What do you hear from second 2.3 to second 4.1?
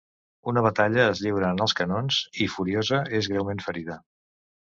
i Furiosa és greument ferida.